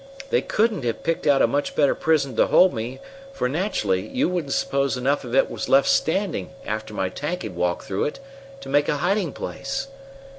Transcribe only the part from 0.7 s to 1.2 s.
have